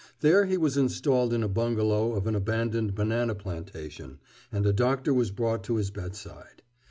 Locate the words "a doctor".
4.65-5.13